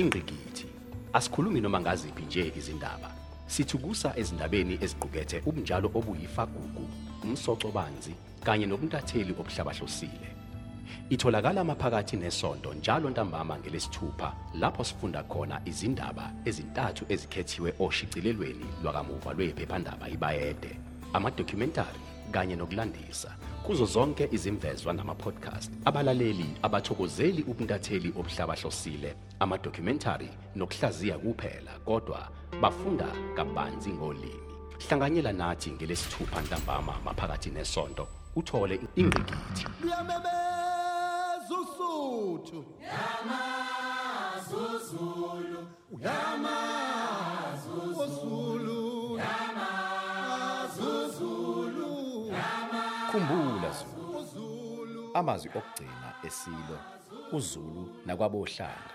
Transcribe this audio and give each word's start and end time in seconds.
ingqikithi 0.00 0.66
asikhulumi 1.12 1.60
noma 1.60 1.80
ngaziphi 1.80 2.22
nje 2.22 2.52
izindaba. 2.58 3.10
Sithukusa 3.46 4.08
ezindabeni 4.20 4.74
eziqukethe 4.84 5.42
ubunjalo 5.48 5.88
obuyifagugu 5.98 6.84
umsoco 7.24 7.68
banzi 7.76 8.14
kanye 8.44 8.66
nobuntatheli 8.66 9.32
obuhlabahlosile 9.40 10.28
itholakala 11.10 11.64
maphakathi 11.64 12.16
nesonto 12.16 12.74
njalo 12.74 13.10
ntambama 13.10 13.58
ngelesithupha 13.58 14.28
lapho 14.60 14.84
sifunda 14.84 15.22
khona 15.22 15.60
izindaba 15.70 16.24
ezintathu 16.48 17.04
ezikhethiwe 17.12 17.70
oshicilelweni 17.84 18.66
lwakamuva 18.82 19.30
lwephephandaba 19.36 20.08
ibayede 20.08 20.72
amadocumentary 21.12 22.00
kanye 22.32 22.56
nokulandisa. 22.56 23.30
Kuzo 23.66 23.84
zonke 23.86 24.28
izimvezwa 24.32 24.92
nama-podcast 24.92 25.70
abalaleli 25.84 26.46
abathokozeli 26.62 27.42
ubuntatheli 27.42 28.08
obuhlabahlosile 28.18 29.14
amadocumentary 29.40 30.28
nokuhlaziya 30.56 31.18
kuphela 31.18 31.72
kodwa 31.84 32.28
bafunda 32.60 33.06
kabanzi 33.36 33.90
ngolimi. 33.90 34.50
Hlanganyela 34.88 35.32
nathi 35.32 35.70
ngelesithupha 35.70 36.40
ntambama 36.40 36.94
maphakathi 37.04 37.50
nesonto 37.50 38.08
uthole 38.36 38.80
ingqikithi. 38.96 39.66
Luyamemeza 39.82 41.54
usuthu 41.62 42.64
yamazulu 42.82 44.40
amazwi 55.14 55.50
okugcina 55.58 56.08
esilo 56.26 56.78
uzulu 57.32 57.82
nakwabohlanga 58.06 58.94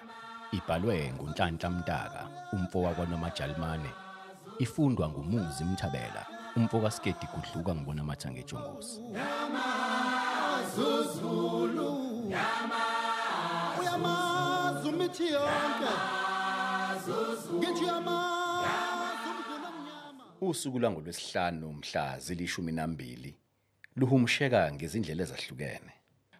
ibhalwe 0.57 1.13
ngunhlanhla 1.13 1.69
mtaka 1.69 2.21
umfo 2.53 2.81
wakwaNomajalimane 2.81 3.91
ifundwa 4.59 5.09
ngumuzi 5.09 5.63
mthabela 5.63 6.23
umfo 6.55 6.79
kaSkedi 6.81 7.27
kudluka 7.33 7.75
ngibona 7.75 8.03
mathange 8.03 8.39
ejongosi 8.39 9.01
uyamazi 13.79 14.87
umithi 14.89 15.27
yonke. 15.27 15.93
Ngithi 17.53 17.85
yamazi 17.85 19.27
umdlula 19.29 19.69
mnyama 19.71 20.23
usuku 20.41 20.79
langolwesihlanu 20.79 21.73
mhla 21.73 22.19
zilishumi 22.19 22.71
nambili 22.71 23.31
luhumsheka 23.95 24.71
ngezindlela 24.73 25.23
ezahlukene. 25.23 25.93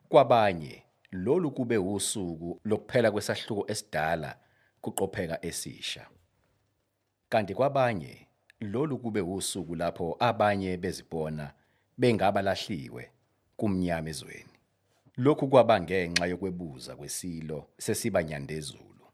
Kwabanye 0.10 0.84
lolu 1.12 1.52
kube 1.52 1.78
usuku 1.78 2.62
lokuphela 2.64 3.12
kwesahluko 3.12 3.72
esidala 3.72 4.38
kuqopheka 4.82 5.46
esisha. 5.46 6.08
Kanti 7.30 7.54
kwabanye 7.56 8.28
lolu 8.62 8.98
kube 8.98 9.22
usuku 9.22 9.76
lapho 9.76 10.16
abanye 10.20 10.78
bezibona 10.78 11.54
bengabalahliwe 11.98 13.12
kumnyama 13.58 14.10
ezweni. 14.10 14.56
Lokhu 15.18 15.48
kwaba 15.48 15.82
ngenxa 15.82 16.26
yokwebuza 16.26 16.96
kwesilo 16.96 17.68
sesiba 17.78 18.24
nyandezulu. 18.24 19.06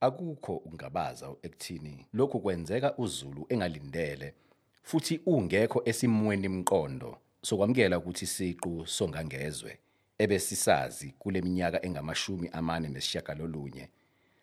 Akukho 0.00 0.56
ungabaza 0.56 1.34
ekuthini 1.42 2.06
lokhu 2.12 2.40
kwenzeka 2.40 2.96
uZulu 2.96 3.46
engalindele 3.48 4.34
futhi 4.82 5.20
ungekho 5.26 5.82
esimweni 5.84 6.46
imqondo 6.46 7.18
sokwamukela 7.48 7.98
ukuthi 7.98 8.26
siqu 8.26 8.86
songangezwe 8.86 9.78
ebesisazi 10.18 11.14
kule 11.18 11.40
minyaka 11.42 11.84
engamashumi 11.86 12.48
amane 12.52 12.88
nesishagalolunye 12.88 13.88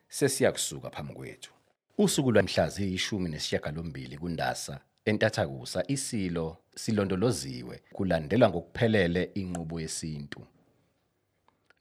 sesiyakusuka 0.10 0.90
phambi 0.90 1.14
kwethu. 1.14 1.52
Usuku 1.98 2.32
lwamhla 2.32 2.70
ziyishumi 2.70 3.30
nesishagalombili 3.30 4.18
kundasa 4.18 4.80
entathakusa 5.06 5.84
isilo 5.88 6.58
silondoloziwe 6.76 7.82
kulandelwa 7.94 8.50
ngokuphelele 8.50 9.24
inqubo 9.34 9.82
yesintu. 9.82 10.42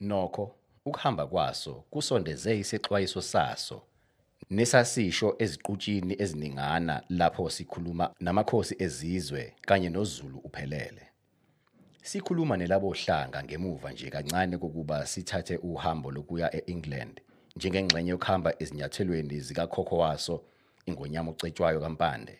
Nokho 0.00 0.54
ukuhamba 0.84 1.26
kwaso 1.26 1.74
kusondeze 1.90 2.58
isexwayiso 2.58 3.22
saso 3.22 3.82
nesasisho 4.50 5.36
eziqutshini 5.38 6.14
eziningana 6.22 7.02
lapho 7.08 7.50
sikhuluma 7.50 8.14
namakhosi 8.20 8.74
ezizwe 8.78 9.54
kanye 9.68 9.88
noZulu 9.88 10.38
uphelele. 10.38 11.13
Sikhuluma 12.04 12.56
nelabohlanga 12.56 13.42
ngemuva 13.44 13.92
nje 13.92 14.10
kancane 14.10 14.58
kokuba 14.58 15.06
sithathe 15.06 15.56
uhambo 15.56 16.10
lokuya 16.10 16.56
eEngland 16.56 17.20
njengengxenye 17.56 18.10
yokuhamba 18.10 18.50
ezinyathelweni 18.62 19.40
zikakhokho 19.40 19.96
waso 19.98 20.44
ingonyama 20.86 21.30
ocetshwayo 21.30 21.80
kampande. 21.80 22.38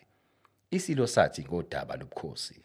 Isilo 0.71 1.07
sathi 1.07 1.41
ngodaba 1.43 1.95
lobukhosi 1.95 2.57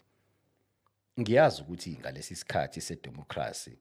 ngiyazi 1.19 1.61
ukuthi 1.61 1.97
ngalesi 1.99 2.35
sikhathi 2.35 2.81
sedemocracy 2.81 3.73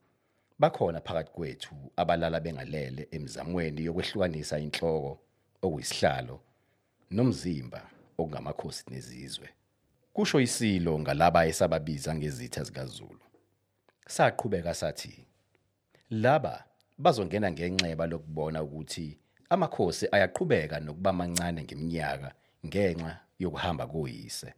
bakhona 0.58 1.00
phakathi 1.00 1.30
kwethu 1.32 1.74
abalala 1.96 2.40
bengalele 2.40 3.08
emzamweni 3.10 3.84
yokwehlukanisa 3.84 4.58
inhloko 4.58 5.12
okuyisihlalo 5.62 6.40
nomzimba 7.10 7.80
okungamakhosi 8.18 8.84
nezizwe. 8.90 9.48
Kusho 10.12 10.40
isilo 10.40 10.98
ngalaba 10.98 11.46
esababiza 11.46 12.14
ngezitha 12.14 12.64
zikaZulu. 12.64 13.20
Saqhubeka 14.06 14.74
sathi 14.74 15.24
laba 16.10 16.64
bazongena 16.98 17.50
ngenxeba 17.50 18.06
lokubona 18.06 18.62
ukuthi 18.62 19.18
amakhosi 19.50 20.06
ayaqhubeka 20.12 20.80
nokuba 20.80 21.12
mancane 21.12 21.62
ngeminyaka 21.64 22.34
ngenxa 22.66 23.12
yokuhamba 23.38 23.86
koyise. 23.86 24.54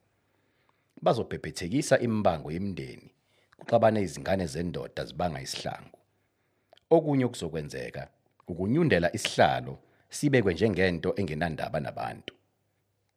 Bazobhebhethekisa 1.02 1.98
imbango 1.98 2.48
yemindeni 2.52 3.10
kuxabane 3.58 4.00
izingane 4.02 4.46
zendoda 4.46 5.04
zibanga 5.04 5.40
isihlangu. 5.40 5.98
Okunye 6.90 7.24
okuzokwenzeka 7.24 8.08
ukunyundela 8.48 9.08
isihlalo 9.16 9.78
sibekwe 10.08 10.54
njengento 10.54 11.14
engenandaba 11.16 11.80
nabantu 11.80 12.34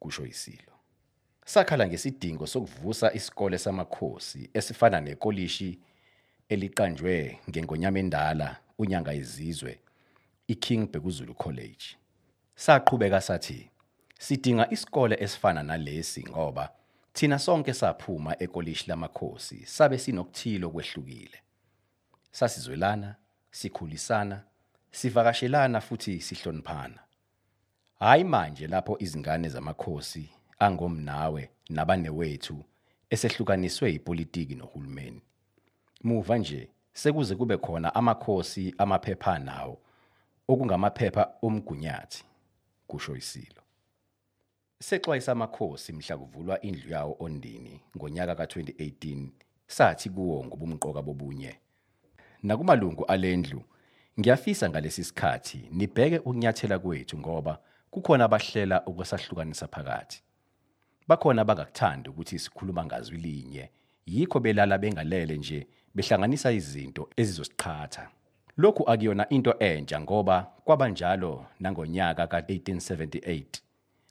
kusho 0.00 0.26
isilo. 0.26 0.75
Sakhala 1.46 1.86
ngesidingo 1.86 2.46
sokuvusa 2.46 3.12
isikole 3.12 3.58
samakhosi 3.58 4.50
esifana 4.54 5.00
nekolishi 5.00 5.78
eliqanjwe 6.48 7.40
ngengonyama 7.50 7.98
endala 7.98 8.56
unyanga 8.78 9.14
izizwe 9.14 9.80
iKing 10.48 10.86
Bhekuzulu 10.92 11.34
College. 11.34 11.84
Saqhubeka 12.54 13.20
sathi 13.20 13.70
sidinga 14.18 14.70
isikole 14.70 15.16
esifana 15.20 15.62
nalesi 15.62 16.24
ngoba 16.28 16.72
thina 17.12 17.38
sonke 17.38 17.74
saphuma 17.74 18.42
ekolishi 18.42 18.84
lamakhosi 18.88 19.66
sabe 19.66 19.98
sinokuthilo 19.98 20.70
kwehlukile. 20.70 21.38
Sasizwelana 22.30 23.14
sikhulisana 23.50 24.42
sivakashelana 24.90 25.80
futhi 25.80 26.20
sihloniphana. 26.20 26.98
Hayi 27.98 28.24
manje 28.24 28.66
lapho 28.66 28.96
izingane 28.98 29.48
zamakhosi 29.48 30.28
angomnawe 30.58 31.50
nabanewethu 31.70 32.64
esehlukaniswe 33.10 33.92
ipolitiki 33.92 34.54
nohulumeni. 34.54 35.22
Muva 36.04 36.38
nje 36.38 36.68
sekuze 36.92 37.34
kube 37.34 37.56
khona 37.56 37.94
amakhosi 37.94 38.74
amaphepha 38.78 39.38
nawo 39.38 39.78
okungamaphepha 40.48 41.28
omgunyathi 41.42 42.24
kusho 42.86 43.16
isilo. 43.16 43.62
Sexwayisa 44.78 45.32
amakhosi 45.32 45.92
mhla 45.92 46.18
kuvulwa 46.18 46.60
indlu 46.60 46.92
yawo 46.92 47.16
ondini 47.20 47.80
ngonyaka 47.96 48.34
ka2018 48.34 49.28
sathi 49.66 50.10
kuwo 50.10 50.44
ngobumqoka 50.44 51.02
bobunye. 51.02 51.56
Nakumalungu 52.42 53.04
alendlu 53.04 53.62
ngiyafisa 54.20 54.70
ngalesi 54.70 55.04
sikhathi 55.04 55.68
nibheke 55.72 56.18
ukunyathela 56.18 56.78
kwethu 56.78 57.18
ngoba 57.18 57.58
kukhona 57.90 58.24
abahlela 58.24 58.84
ukwesahlukanisa 58.86 59.68
phakathi. 59.68 60.22
Bakhona 61.08 61.42
abangakuthandi 61.42 62.10
ukuthi 62.10 62.38
sikhuluma 62.38 62.84
ngazwi 62.84 63.18
linye 63.18 63.70
yikho 64.06 64.40
belala 64.40 64.78
bengalele 64.78 65.36
nje 65.36 65.66
behlanganisa 65.94 66.52
izinto 66.52 67.08
ezizosiqhatha. 67.16 68.08
Lokhu 68.56 68.90
akuyona 68.90 69.28
into 69.28 69.58
entsha 69.58 70.00
ngoba 70.00 70.52
kwabanjalo 70.64 71.46
nangonyaka 71.60 72.24
ka1878 72.24 73.44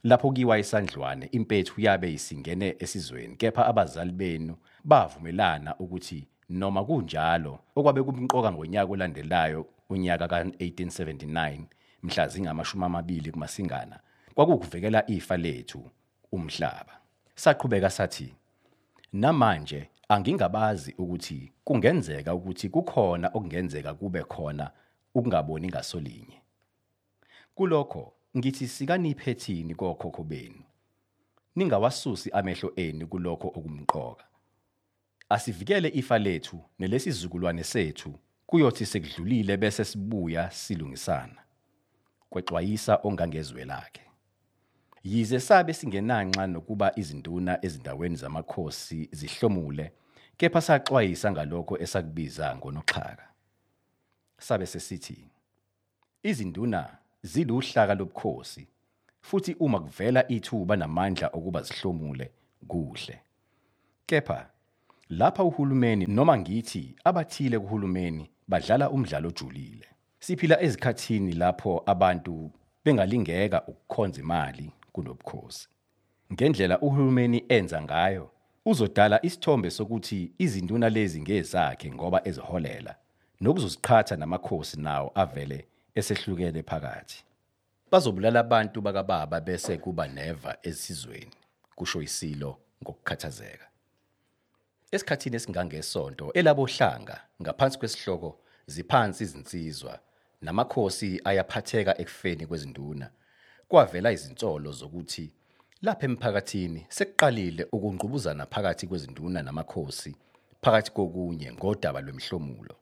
lapho 0.03 0.31
kiwa 0.31 0.59
isandlwane 0.59 1.25
impethu 1.31 1.81
yabe 1.81 2.13
isingene 2.13 2.75
esizweni 2.80 3.36
kepha 3.36 3.65
abazali 3.65 4.12
benu 4.12 4.56
bavumelana 4.83 5.75
ukuthi 5.77 6.27
noma 6.50 6.86
kunjalo 6.86 7.59
okwabe 7.75 8.03
kumqoka 8.03 8.51
ngonyaka 8.51 8.92
olandelayo 8.92 9.65
unyaka 9.89 10.25
ka1879 10.25 11.59
mhla 12.03 12.27
zingamashumi 12.27 12.86
amabili 12.86 13.31
kumasingana 13.31 14.00
kwakukuvikela 14.36 15.09
ifa 15.09 15.38
lethu. 15.38 15.89
Umhlaba 16.36 16.94
saqhubeka 17.36 17.90
sathi 17.90 18.34
namanje 19.14 19.90
angingabazi 20.10 20.92
ukuthi 20.98 21.52
kungenzeka 21.64 22.34
ukuthi 22.36 22.70
kukhona 22.70 23.28
okungenzeka 23.28 23.94
kube 23.94 24.24
khona 24.24 24.72
ukungaboni 25.16 25.68
ngasolinye 25.68 26.46
Kulokho 27.56 28.14
ngithi 28.38 28.68
sikaniphethini 28.68 29.76
kokhokho 29.76 30.24
benu. 30.24 30.64
Ningawasusi 31.56 32.32
amehlo 32.32 32.74
enu 32.76 33.08
kulokho 33.08 33.48
okumqoka. 33.48 34.26
Asivikele 35.30 35.88
ifa 35.88 36.20
lethu 36.20 36.60
nelesizukulwane 36.80 37.64
sethu 37.64 38.20
kuyothi 38.46 38.86
sekudlulile 38.86 39.58
bese 39.58 39.86
sibuya 39.86 40.52
silungisana. 40.52 41.42
Kwexwayisa 42.30 43.00
ongangezwe 43.04 43.66
lakhe. 43.66 44.05
Yize 45.06 45.40
sabe 45.40 45.74
singenanxa 45.74 46.48
nokuba 46.48 46.92
izinduna 47.00 47.66
ezindaweni 47.66 48.16
zamakhosi 48.16 49.10
zihlomule, 49.12 49.92
kepha 50.38 50.62
saxwayisa 50.62 51.31
ngalokho 51.31 51.78
esakubiza 51.78 52.56
ngonoxhaka. 52.56 53.25
Sabe 54.38 54.66
sesithi 54.66 55.18
izinduna 56.24 56.98
ziluhlaka 57.22 57.96
lobukhosi 57.96 58.68
futhi 59.22 59.56
uma 59.60 59.80
kuvela 59.80 60.28
ithuba 60.28 60.75
namandla 60.75 61.28
okuba 61.28 61.62
zihlomule 61.62 62.31
kuhle. 62.68 63.19
Kepha 64.06 64.50
lapha 65.10 65.44
uhulumeni 65.44 66.06
noma 66.06 66.38
ngithi 66.38 66.96
abathile 67.04 67.60
kuhulumeni 67.60 68.30
badlala 68.48 68.90
umdlalo 68.90 69.30
ojulile. 69.30 69.88
Siphila 70.19 70.62
ezikhathini 70.62 71.34
lapho 71.34 71.84
abantu 71.86 72.52
bengalingeka 72.86 73.68
ukukhonza 73.68 74.22
imali 74.22 74.72
kunobukhosi. 74.95 75.68
Ngendlela 76.33 76.80
uhulumeni 76.80 77.39
enza 77.50 77.81
ngayo 77.81 78.31
uzodala 78.65 79.25
isithombe 79.25 79.69
sokuthi 79.71 80.31
izinduna 80.38 80.89
lezi 80.89 81.21
ngezakhe 81.21 81.92
ngoba 81.92 82.19
eziholela 82.27 82.94
nokuzoziqhatha 83.42 84.15
namakhosi 84.18 84.77
nawo 84.86 85.12
avele 85.15 85.59
esehlukene 86.00 86.62
phakathi. 86.69 87.24
Bazobulala 87.92 88.39
abantu 88.39 88.81
bakababa 88.81 89.42
bese 89.42 89.77
kuba 89.77 90.07
neva 90.07 90.57
esizweni, 90.63 91.36
kusho 91.75 92.01
isilo 92.01 92.51
ngokukhathazeka. 92.83 93.68
Esikhathini 94.92 95.36
esingangesonto 95.36 96.25
elabohlanga 96.33 97.18
ngaphansi 97.42 97.77
kwesihloko 97.80 98.30
ziphansi 98.68 99.24
izinsizwa 99.24 100.00
namakhosi 100.42 101.21
ayaphatheka 101.24 101.97
ekufeni 102.01 102.47
kwezinduna. 102.47 103.09
Kwavela 103.68 104.12
izinsolo 104.12 104.72
zokuthi 104.72 105.32
lapha 105.82 106.06
emphakathini 106.06 106.86
sekuqalile 106.90 107.64
ukungqubuzana 107.72 108.46
phakathi 108.46 108.88
kwezinduna 108.88 109.44
namakhosi 109.44 110.16
phakathi 110.62 110.92
kokunye 110.92 111.54
ngodaba 111.54 112.02
lwemhlomulo. 112.02 112.76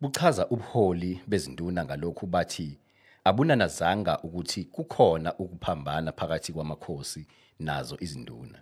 Buchaza 0.00 0.48
ubuholi 0.48 1.20
bezinduna 1.26 1.84
ngalokhu 1.84 2.26
bathi 2.26 2.78
abunanazanga 3.24 4.18
ukuthi 4.22 4.64
kukhona 4.64 5.34
ukuphambana 5.38 6.12
phakathi 6.12 6.52
kwamakhosi 6.52 7.26
nazo 7.58 7.96
izinduna. 8.00 8.58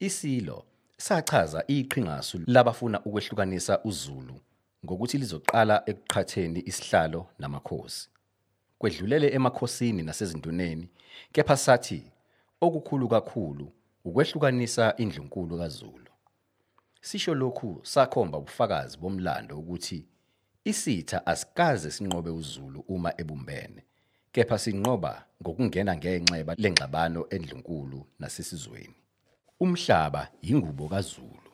Isilo 0.00 0.64
sachaza 0.96 1.64
iqhingasu 1.66 2.40
labafuna 2.46 3.00
ukwehlukanisa 3.04 3.84
uZulu 3.84 4.40
ngokuthi 4.84 5.18
lizoqala 5.18 5.82
ekuqhatheni 5.86 6.60
isihlalo 6.66 7.26
namakhosi. 7.38 8.08
Kwedlulele 8.82 9.28
emakhosini 9.28 10.02
nasezinduneni, 10.02 10.88
kepha 11.32 11.56
sathi 11.56 12.02
okukhulu 12.60 13.08
kakhulu 13.08 13.72
ukwehlukanisa 14.04 14.96
indlunkulu 14.96 15.58
kaZulu. 15.58 16.10
Sisho 17.00 17.34
lokhu 17.34 17.80
sakhomba 17.82 18.38
ubufakazi 18.38 18.98
bomlando 18.98 19.58
ukuthi 19.58 20.06
isitha 20.64 21.26
asikaze 21.26 21.90
sinqobe 21.90 22.30
uZulu 22.30 22.80
uma 22.88 23.12
ebumbene, 23.20 23.82
kepha 24.32 24.58
sinqoba 24.58 25.26
ngokungena 25.42 25.96
ngenxeba 25.96 26.54
lengxabano 26.58 27.26
endlunkulu 27.30 28.06
nasesizweni. 28.18 28.94
Umhlaba 29.60 30.28
yingubo 30.42 30.88
kaZulu. 30.88 31.52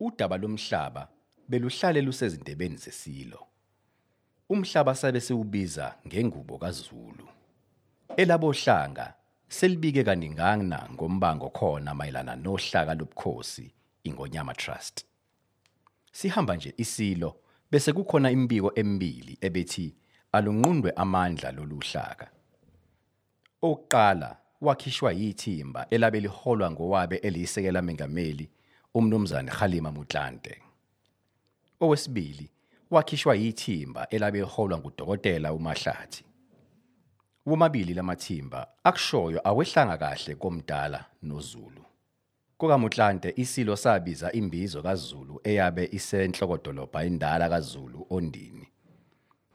Udaba 0.00 0.36
lomhlaba 0.36 1.08
beluhlale 1.48 2.00
lusezindebeni 2.02 2.76
zesilo. 2.76 3.49
Umhlaba 4.50 4.94
sabe 4.94 5.20
siwubiza 5.20 5.94
ngengubo 6.06 6.58
kaZulu. 6.58 7.28
Elabohlanga 8.16 9.14
selibike 9.48 10.04
kaningana 10.04 10.88
ngombango 10.92 11.48
khona 11.50 11.94
mayelana 11.94 12.36
nohlaka 12.36 12.94
lobukhosi 12.94 13.72
ingonyama 14.04 14.54
trust. 14.54 15.04
Sihamba 16.12 16.56
nje 16.56 16.74
isilo 16.76 17.36
bese 17.70 17.92
kukhona 17.92 18.30
imbiko 18.30 18.72
emibili 18.74 19.38
ebethi 19.40 19.94
alunqundwe 20.32 20.90
amandla 20.96 21.52
loluhlaka. 21.52 22.30
Oqala 23.62 24.36
wakhishwa 24.60 25.12
yithimba 25.12 25.86
elabe 25.90 26.20
liholwa 26.20 26.70
ngowabe 26.70 27.16
eliyisekela 27.16 27.82
mengameli 27.82 28.50
umnumzane 28.94 29.50
Khalima 29.50 29.92
Mutlante. 29.92 30.62
Owesibili 31.80 32.50
wakhishwa 32.90 33.34
yithimba 33.34 34.08
elabe 34.08 34.38
liholwa 34.38 34.78
ngudokotela 34.78 35.52
uMahlathi. 35.52 36.24
Womabili 37.46 37.94
lamathimba 37.94 38.68
akushoyo 38.84 39.48
awehlanga 39.48 39.96
kahle 39.98 40.34
komdala 40.34 41.04
noZulu. 41.22 41.84
KokaMutlante 42.58 43.32
isilo 43.36 43.76
sabiza 43.76 44.32
imbizo 44.32 44.82
kaZulu 44.82 45.40
eyabe 45.44 45.88
isenhlokodolobha 45.92 47.04
indala 47.04 47.48
kaZulu 47.48 48.06
ondini. 48.10 48.68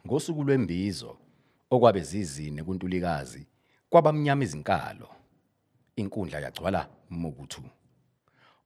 Ngosuku 0.08 0.44
lwembizo 0.44 1.18
okwabe 1.70 2.00
zizine 2.00 2.64
kuNtulikazi 2.64 3.48
kwabamnyama 3.90 4.44
izinkalo. 4.44 5.10
Inkundla 5.96 6.40
yagcwala 6.40 6.90
mukuthu. 7.10 7.64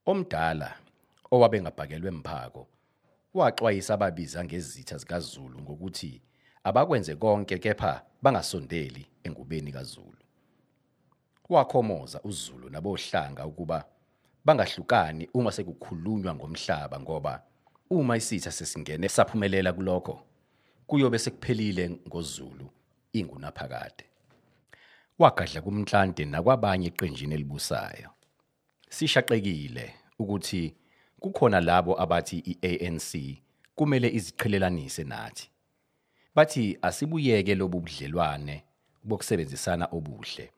Omdala 0.06 0.76
owabe 1.32 1.62
ngabhakelwe 1.62 2.12
mphako 2.12 2.68
waxwayisa 3.40 3.94
ababiza 3.94 4.44
ngezitha 4.44 4.98
zikaZulu 4.98 5.62
ngokuthi 5.62 6.22
abakwenze 6.64 7.16
konke 7.16 7.58
kepha 7.58 8.04
bangasondeli 8.22 9.08
engubeni 9.24 9.72
kaZulu. 9.72 10.24
Wakhomoza 11.50 12.22
uZulu 12.24 12.70
nabohlanga 12.70 13.46
ukuba 13.46 13.86
bangahlukani 14.46 15.30
uma 15.34 15.52
sekukhulunywa 15.52 16.36
ngomhlaba 16.36 17.00
ngoba 17.00 17.44
uma 17.90 18.18
isitha 18.18 18.52
sesingene 18.52 19.10
saphumelela 19.10 19.74
kulokho 19.74 20.24
kuyobe 20.88 21.20
sekuphelile 21.20 21.90
ngoZulu 22.08 22.70
ingunaphakade. 23.14 24.06
Wagadla 25.20 25.62
kumnhlante 25.62 26.26
nakwabanye 26.26 26.88
eqenjini 26.88 27.34
elibusayo. 27.36 28.10
Sishaqekile 28.90 29.94
ukuthi 30.20 30.76
kukhona 31.20 31.62
labo 31.62 32.02
abathi 32.02 32.38
iANC 32.38 33.38
kumele 33.76 34.10
iziqhelelanise 34.10 35.04
nathi. 35.04 35.50
Bathi 36.36 36.78
asibuyeke 36.82 37.56
lobu 37.56 37.80
budlelwane 37.80 38.64
bokusebenzisana 39.04 39.86
obuhle. 39.92 40.52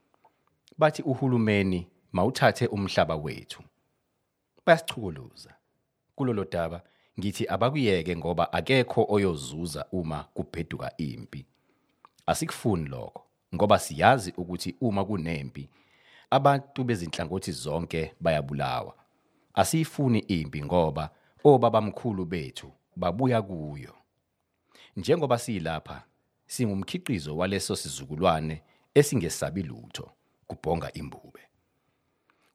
Bathi 0.77 1.01
uhulumeni 1.01 1.88
mawuthathe 2.12 2.68
umhlaba 2.68 3.15
wethu. 3.15 3.63
Bayasichukuluza. 4.65 5.53
Kulolo 6.15 6.46
daba 6.46 6.82
ngithi 7.20 7.48
abakuyeke 7.48 8.18
ngoba 8.18 8.53
akekho 8.53 9.06
oyozuza 9.10 9.86
uma 9.91 10.24
kubheduka 10.24 10.98
impi. 10.98 11.46
Asikufuni 12.25 12.89
lokho 12.89 13.25
ngoba 13.56 13.80
siyazi 13.80 14.34
ukuthi 14.38 14.75
uma 14.82 15.06
kunempi 15.06 15.70
abantu 16.30 16.84
bezinhlangothi 16.84 17.51
zonke 17.51 18.13
bayabulawa. 18.20 19.00
Asiyifuni 19.53 20.20
impi 20.20 20.63
ngoba 20.63 21.10
obabamkhulu 21.43 22.25
bethu 22.25 22.72
babuya 22.96 23.41
kuyo. 23.41 23.93
Njengoba 24.96 25.38
silapha 25.38 26.03
singumkhiqizo 26.48 27.38
waleso 27.38 27.75
sizukulwane 27.75 28.62
esingesabi 28.93 29.63
lutho 29.63 30.12
kubhonga 30.48 30.93
imbube. 30.93 31.39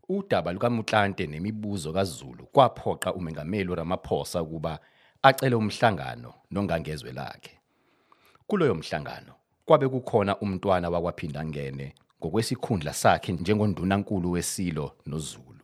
Udaba 0.08 0.52
lukaMutlante 0.52 1.26
nemibuzo 1.26 1.92
kaZulu 1.92 2.46
kwaphoqa 2.46 3.14
umengameli 3.14 3.74
Ramaphosa 3.74 4.42
ukuba 4.42 4.78
acele 5.22 5.54
umhlangano 5.54 6.34
nongangezwe 6.50 7.12
lakhe. 7.12 7.58
Kuloyo 8.46 8.74
mhlangano 8.74 9.34
kwabe 9.64 9.88
kukhona 9.88 10.38
umntwana 10.38 10.90
wakwaphinda 10.90 11.44
ngene 11.44 11.94
ngokwesikhundla 12.20 12.92
sakhe 12.94 13.32
njengondunankulu 13.32 14.30
wesilo 14.30 14.96
noZulu. 15.06 15.55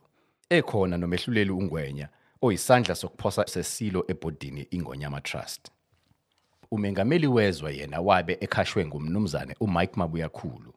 Ekhona 0.53 0.97
nomehluleli 0.97 1.51
uNgwenya 1.51 2.09
oyisandla 2.41 2.95
sokuphosa 2.95 3.47
sesilo 3.47 4.05
ebhodini 4.07 4.67
ingonyama 4.71 5.21
trust. 5.21 5.71
Umengameli 6.71 7.27
wezwe 7.27 7.77
yena 7.77 8.01
wabe 8.01 8.37
ekhashwe 8.41 8.85
ngumnumzane 8.85 9.55
uMike 9.59 9.93
Mabuyakhulu. 9.95 10.73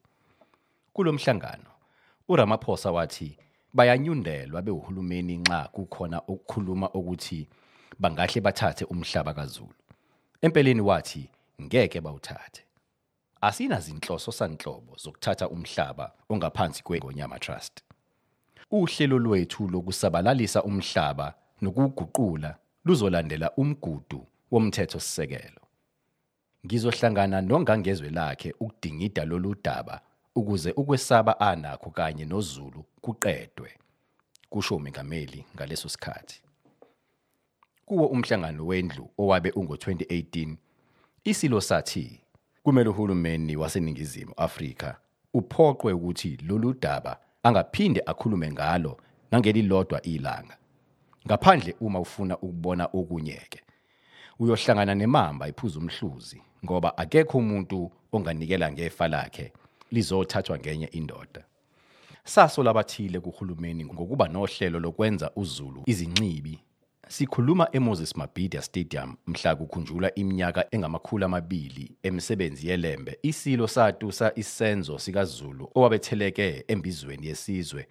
Kulomhlangano 0.92 1.71
uRamaphosa 2.28 2.92
wathi 2.92 3.38
bayanyundelwa 3.75 4.62
bewuhulumeni 4.62 5.37
nxa 5.37 5.68
kukhona 5.73 6.23
ukukhuluma 6.23 6.90
ukuthi 6.90 7.49
bangahle 7.99 8.40
bathathe 8.40 8.85
umhlaba 8.85 9.35
kaZulu. 9.35 9.75
Empeleni 10.42 10.80
wathi 10.80 11.30
ngeke 11.62 12.00
bawuthathe. 12.00 12.62
asinazinhloso 13.40 14.33
sanhlobo 14.33 14.97
zokuthatha 14.97 15.49
umhlaba 15.49 16.12
ongaphansi 16.28 16.83
kweGonyama 16.83 17.38
Trust. 17.38 17.86
Uhlelo 18.71 19.19
lwethu 19.19 19.69
lokusabalalisa 19.69 20.63
umhlaba 20.63 21.35
nokuguqula 21.63 22.59
luzolandela 22.85 23.51
umgudu 23.57 24.27
womthetho 24.51 25.01
sisekelo. 25.01 25.61
Ngizohlangana 26.67 27.41
nongangezwe 27.41 28.11
lakhe 28.11 28.55
ukudingida 28.61 29.25
lolu 29.25 29.55
daba 29.65 30.01
ukuze 30.35 30.71
ukwesaba 30.73 31.41
anakho 31.41 31.91
kanye 31.91 32.25
noZulu 32.25 32.85
kuqedwe. 33.01 33.71
Kusho 34.51 34.77
umengameli 34.77 35.45
ngaleso 35.55 35.89
sikhathi. 35.89 36.43
Kuwo 37.87 38.07
umhlangano 38.07 38.67
wendlu 38.67 39.11
owabe 39.19 39.51
ungo2018 39.51 40.57
isilo 41.25 41.61
sathi 41.61 42.21
kumele 42.63 42.89
uhulumeni 42.89 43.57
waseningizimu 43.57 44.35
Afrika 44.37 44.97
uphoqwe 45.35 45.93
ukuthi 45.93 46.37
lolu 46.37 46.75
daba 46.75 47.19
angaphinde 47.47 48.03
akhulume 48.07 48.53
ngalo 48.53 48.97
nangelilodwa 49.31 50.03
ilanga. 50.03 50.57
Ngaphandle 51.26 51.75
uma 51.81 52.00
ufuna 52.00 52.38
ukubona 52.38 52.85
okunyeke. 52.93 53.61
Uyohlangana 54.38 54.95
nemamba 54.95 55.49
iphuza 55.49 55.79
umhluzi 55.79 56.43
ngoba 56.65 56.99
akekho 56.99 57.38
umuntu 57.38 57.91
onganikela 58.12 58.73
ngefa 58.73 59.09
lakhe 59.09 59.53
lizothathwa 59.91 60.59
ngenye 60.59 60.87
indoda. 60.87 61.45
Sasola 62.25 62.71
abathile 62.71 63.21
kuhulumeni 63.21 63.85
ngokuba 63.85 64.29
nohlelo 64.29 64.81
lokwenza 64.81 65.31
uZulu 65.37 65.83
izincibi. 65.87 66.59
Sikhuluma 67.09 67.69
eMoses 67.73 68.17
Mabhida 68.17 68.63
Stadium 68.63 69.17
mhla 69.27 69.57
kukhunjulwa 69.57 70.15
iminyaka 70.15 70.67
engamakhulu 70.71 71.25
amabili 71.25 71.97
emisebenzi 72.03 72.69
yelembe 72.69 73.19
isilo 73.23 73.69
satusa 73.69 74.33
isenzo 74.35 74.99
sikaZulu 74.99 75.71
owabetheleke 75.75 76.65
embizweni 76.69 77.27
yesizwe 77.27 77.89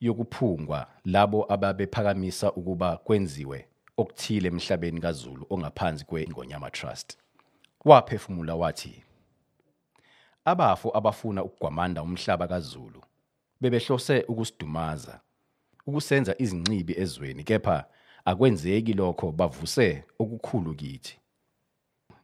yokuphungwa 0.00 0.86
labo 1.04 1.52
ababephakamisa 1.52 2.52
ukuba 2.52 2.96
kwenziwe 2.96 3.66
okuthile 3.96 4.48
emhlabeni 4.48 5.00
kaZulu 5.00 5.46
ongaphansi 5.50 6.04
kweNgonyama 6.04 6.70
Trust. 6.70 7.16
Waphefumula 7.84 8.54
wathi 8.54 9.04
abafo 10.44 10.90
abafuna 10.96 11.44
ukugwamanda 11.44 12.02
umhlaba 12.02 12.48
kaZulu 12.48 13.02
bebehlose 13.60 14.24
ukusidumaza 14.28 15.20
ukusenza 15.86 16.34
izincibi 16.38 16.94
ezweni 16.98 17.44
kepha 17.44 17.84
akwenzeki 18.24 18.92
lokho 18.92 19.32
bavuse 19.32 20.04
okukhulu 20.18 20.74
kithi. 20.74 21.18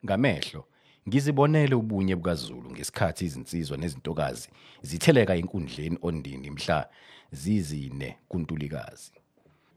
Ngamehlo 0.04 0.64
ngizibonele 1.08 1.74
ubunye 1.74 2.16
bukaZulu 2.16 2.70
ngesikhathi 2.70 3.24
izinsizwa 3.24 3.76
nezintokazi 3.76 4.48
zitheleka 4.82 5.34
enkundleni 5.34 5.98
ondini 6.02 6.50
mhla 6.50 6.88
zizine 7.32 8.18
kuntulikazi. 8.28 9.12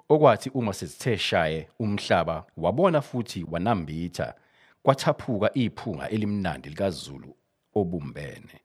Okwathi 0.09 0.49
uma 0.49 0.73
sezithe 0.73 1.17
shaye 1.17 1.69
umhlaba 1.79 2.45
wabona 2.57 3.01
futhi 3.01 3.45
wanambitha 3.51 4.35
kwathaphuka 4.83 5.53
iphunga 5.53 6.09
elimnandi 6.09 6.69
likaZulu 6.69 7.35
obumbene 7.75 8.61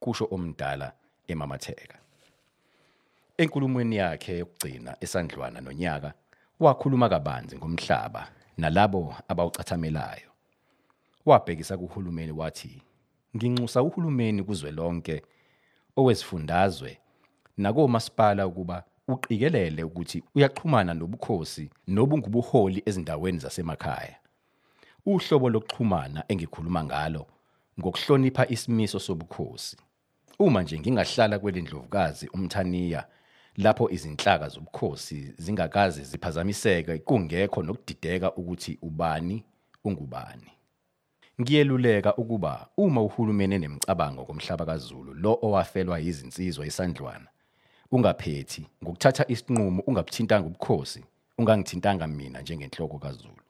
kusho 0.00 0.28
omdala 0.30 0.92
emamatheka. 1.28 1.98
Enkulumweni 3.38 3.96
yakhe 3.96 4.38
yokugcina 4.38 4.96
esandlwana 5.00 5.60
nonyaka 5.60 6.14
wakhuluma 6.60 7.08
kabanzi 7.08 7.56
ngomhlaba 7.56 8.28
nalabo 8.56 9.14
abawucathamelayo. 9.28 10.30
Wabhekisa 11.26 11.78
kuhulumeni 11.78 12.32
wathi 12.32 12.82
nginxusa 13.36 13.82
uhulumeni 13.82 14.42
kuzwelonke 14.42 15.22
owezifundazwe 15.96 16.98
nakomasipala 17.56 18.46
ukuba 18.46 18.84
uqikelele 19.08 19.82
ukuthi 19.84 20.22
uyaxhumana 20.34 20.94
nobukhosi 20.94 21.70
nobungubuholi 21.86 22.82
ezindaweni 22.86 23.38
zasemakhaya. 23.38 24.16
Uhlobo 25.06 25.50
lokuxhumana 25.50 26.24
engikhuluma 26.28 26.84
ngalo 26.84 27.26
ngokuhlonipha 27.80 28.48
isimiso 28.48 28.98
sobukhosi. 29.00 29.76
Uma 30.38 30.62
nje 30.62 30.80
ngingahlala 30.80 31.38
kwelendlovukazi 31.38 32.28
umthaniya 32.34 33.06
lapho 33.58 33.90
izinhlaka 33.90 34.48
zobukhosi 34.48 35.34
zingakaze 35.38 36.02
ziphazamiseke 36.02 36.98
kungekho 36.98 37.62
nokudideka 37.62 38.34
ukuthi 38.34 38.78
ubani 38.82 39.44
ungubani. 39.84 40.50
Ngiyeluleka 41.40 42.16
ukuba 42.16 42.68
uma 42.76 43.02
uhulumeni 43.02 43.54
enemicabango 43.54 44.24
komhlaba 44.24 44.66
kaZulu 44.66 45.14
lo 45.14 45.38
owafelwa 45.42 46.00
izinsizwa 46.00 46.66
esandlwana 46.66 47.28
ungaphethi 47.90 48.66
ngokuthatha 48.82 49.24
isinqumo 49.28 49.82
ungabuthintanga 49.86 50.46
ubukhosi 50.46 51.04
ungangithintanga 51.38 52.06
mina 52.06 52.40
njengenhloko 52.40 52.98
kaZulu. 52.98 53.42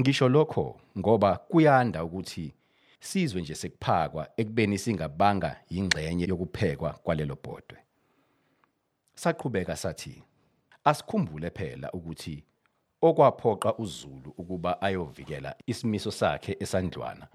Ngisho 0.00 0.28
lokho 0.28 0.80
ngoba 0.98 1.36
kuyanda 1.36 2.04
ukuthi 2.04 2.54
sizwe 3.00 3.40
nje 3.42 3.54
sekuphakwa 3.54 4.28
ekubeni 4.36 4.78
singabanga 4.78 5.56
ingxenye 5.70 6.26
yokuphekwa 6.26 6.90
kwalelo 6.92 7.36
bhodwe. 7.44 7.83
Saqhubeka 9.14 9.76
sathi 9.76 10.22
asikhumbule 10.84 11.50
phela 11.50 11.92
ukuthi 11.92 12.44
okwaphoqa 13.02 13.70
uZulu 13.78 14.30
ukuba 14.38 14.82
ayovikela 14.82 15.56
isimiso 15.66 16.10
sakhe 16.10 16.56
esandlwana 16.60 17.26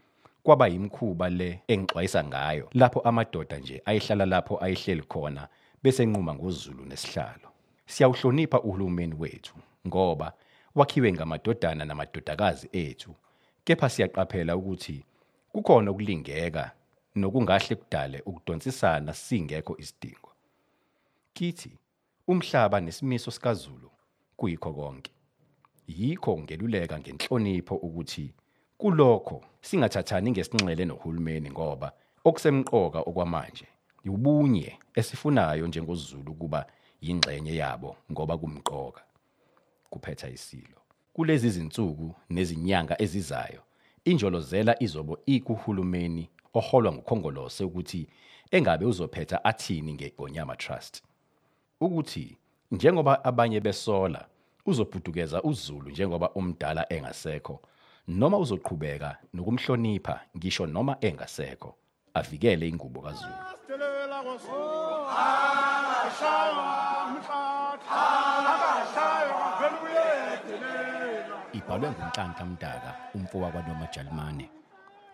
kwaba 0.43 0.67
yimkhuba 0.67 1.29
le 1.29 1.49
engixwayisa 1.67 2.23
ngayo 2.23 2.69
lapho 2.73 2.99
amadoda 2.99 3.57
nje 3.59 3.81
ayihlala 3.85 4.25
lapho 4.25 4.63
ayihleli 4.63 5.01
khona 5.01 5.47
bese 5.83 6.05
nquma 6.05 6.33
ngoZulu 6.33 6.85
nesihlalo. 6.85 7.49
Siyawuhlonipha 7.85 8.61
uhulumeni 8.61 9.15
wethu 9.19 9.55
ngoba 9.87 10.33
wakhiwe 10.75 11.13
ngamadodana 11.13 11.85
namadodakazi 11.85 12.69
ethu 12.71 13.15
kepha 13.63 13.89
siyaqaphela 13.89 14.57
ukuthi 14.57 15.05
kukhona 15.51 15.91
ukulingeka 15.91 16.71
nokungahle 17.15 17.75
kudale 17.75 18.21
ukudonsisana 18.25 19.13
singekho 19.13 19.75
isidingo. 19.77 20.28
Kithi 21.33 21.71
umhlaba 22.27 22.79
nesimiso 22.79 23.31
sikaZulu 23.31 23.91
kuyikho 24.37 24.73
konke. 24.73 25.11
Yikho 25.87 26.39
ngeluleka 26.39 26.99
ngenhlonipho 26.99 27.75
ukuthi 27.75 28.33
kulokho 28.77 29.41
singathathani 29.61 30.31
ngesinxele 30.31 30.85
nohulumeni 30.85 31.49
ngoba 31.51 31.91
okusemqoka 32.23 32.99
okwamanje 32.99 33.67
ubunye 34.05 34.79
esifunayo 34.99 35.67
njengoZulu 35.67 36.33
kuba 36.35 36.65
yingxenye 37.01 37.55
yabo 37.55 37.97
ngoba 38.11 38.37
kumqoka. 38.37 39.01
Kuphetha 39.89 40.29
isilo. 40.29 40.79
Kulezi 41.13 41.49
zinsuku 41.49 42.15
nezinyanga 42.29 43.01
ezizayo 43.01 43.61
injolozela 44.05 44.83
izobo 44.83 45.19
ikuhulumeni 45.25 46.29
oholwa 46.53 46.91
ngukhongolose 46.93 47.63
ukuthi 47.63 48.07
engabe 48.51 48.85
uzophetha 48.85 49.45
athini 49.45 49.93
ngeGonyama 49.93 50.55
Trust. 50.55 51.08
Ukuthi 51.79 52.37
njengoba 52.71 53.23
abanye 53.23 53.59
besola 53.59 54.25
uzobhudukeza 54.65 55.43
uZulu 55.43 55.89
njengoba 55.89 56.29
umdala 56.29 56.93
engasekho 56.93 57.59
noma 58.07 58.37
uzoqhubeka 58.37 59.17
nokumhlonipha 59.33 60.15
ngisho 60.37 60.65
noma 60.65 60.97
engasekho 61.01 61.75
avikele 62.13 62.67
ingubo 62.67 63.01
kaZulu. 63.01 63.39
Delela 63.67 64.23
kwasulu 64.23 65.07
akashaywa 65.23 66.67
umkhatha 67.07 68.03
akashaywa 68.53 69.45
vele 69.59 69.77
uyedelela 69.85 71.37
ibhalwe 71.53 71.89
nguNhlanhla 71.91 72.45
Mdaka 72.45 72.91
umfoka 73.15 73.51
kwaNomajalimane 73.51 74.49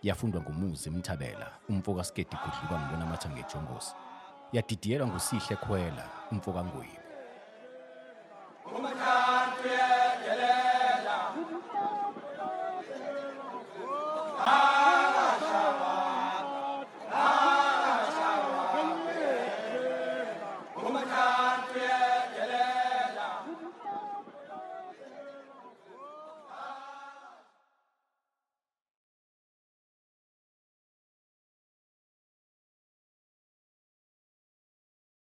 yafundwa 0.02 0.40
ngumuzi 0.42 0.90
Mthabela 0.90 1.48
umfoka 1.68 2.04
Skedi 2.04 2.36
Gudluka 2.42 2.80
ngibona 2.80 3.06
matha 3.06 3.30
ngejongosi. 3.30 3.94
Yadidiyelwa 4.52 5.06
nguSihle 5.08 5.56
Khwela 5.56 6.04
umfoka 6.32 6.64
Ngwebu 6.64 7.00
umkhatha 8.76 9.25